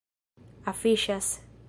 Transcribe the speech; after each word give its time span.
afiŝas 0.73 1.29